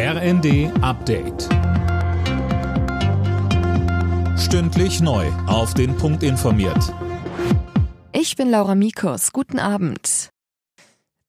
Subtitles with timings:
[0.00, 1.48] RND Update.
[4.38, 5.26] Stündlich neu.
[5.48, 6.94] Auf den Punkt informiert.
[8.12, 9.32] Ich bin Laura Mikos.
[9.32, 10.30] Guten Abend.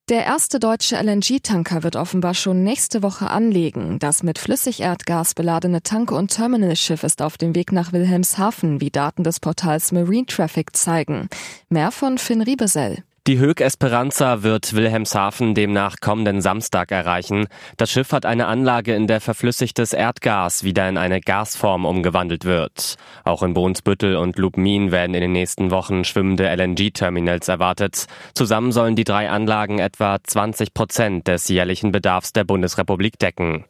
[0.09, 3.97] Der erste deutsche LNG-Tanker wird offenbar schon nächste Woche anlegen.
[3.97, 9.23] Das mit Flüssigerdgas beladene Tank- und Terminalschiff ist auf dem Weg nach Wilhelmshaven, wie Daten
[9.23, 11.27] des Portals Marine Traffic zeigen.
[11.69, 13.03] Mehr von Finn Riebesell.
[13.29, 17.45] Die Höck Esperanza wird Wilhelmshaven demnach kommenden Samstag erreichen.
[17.77, 22.95] Das Schiff hat eine Anlage, in der verflüssigtes Erdgas wieder in eine Gasform umgewandelt wird.
[23.25, 28.07] Auch in Brunsbüttel und Lubmin werden in den nächsten Wochen schwimmende LNG-Terminals erwartet.
[28.33, 33.63] Zusammen sollen die drei Anlagen etwa 20 Prozent des jährlichen Bedarfs der Bundesrepublik decken.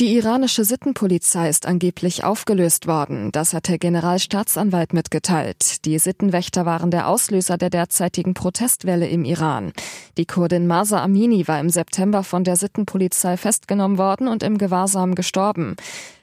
[0.00, 3.30] Die iranische Sittenpolizei ist angeblich aufgelöst worden.
[3.30, 5.84] Das hat der Generalstaatsanwalt mitgeteilt.
[5.84, 9.72] Die Sittenwächter waren der Auslöser der derzeitigen Protestwelle im Iran.
[10.18, 15.14] Die Kurdin Masa Amini war im September von der Sittenpolizei festgenommen worden und im Gewahrsam
[15.14, 15.76] gestorben.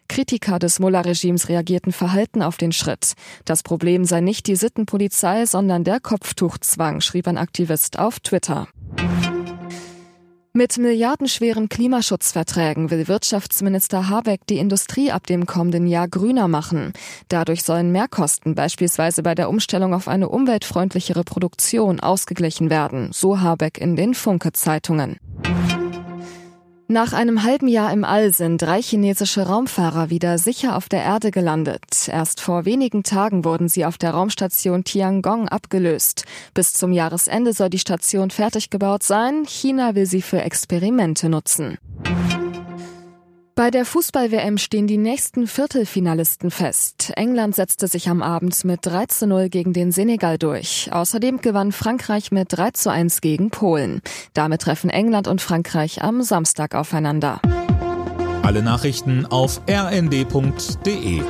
[0.09, 3.13] Kritiker des Mullah-Regimes reagierten verhalten auf den Schritt.
[3.45, 8.67] Das Problem sei nicht die Sittenpolizei, sondern der Kopftuchzwang, schrieb ein Aktivist auf Twitter.
[10.53, 16.91] Mit milliardenschweren Klimaschutzverträgen will Wirtschaftsminister Habeck die Industrie ab dem kommenden Jahr grüner machen.
[17.29, 23.77] Dadurch sollen Mehrkosten beispielsweise bei der Umstellung auf eine umweltfreundlichere Produktion ausgeglichen werden, so Habeck
[23.77, 25.15] in den Funke-Zeitungen.
[26.91, 31.31] Nach einem halben Jahr im All sind drei chinesische Raumfahrer wieder sicher auf der Erde
[31.31, 32.09] gelandet.
[32.09, 36.25] Erst vor wenigen Tagen wurden sie auf der Raumstation Tiangong abgelöst.
[36.53, 39.45] Bis zum Jahresende soll die Station fertig gebaut sein.
[39.47, 41.77] China will sie für Experimente nutzen.
[43.55, 47.11] Bei der Fußball-WM stehen die nächsten Viertelfinalisten fest.
[47.17, 50.89] England setzte sich am Abend mit 3 zu 0 gegen den Senegal durch.
[50.91, 54.01] Außerdem gewann Frankreich mit 3 zu 1 gegen Polen.
[54.33, 57.41] Damit treffen England und Frankreich am Samstag aufeinander.
[58.41, 61.21] Alle Nachrichten auf rnd.de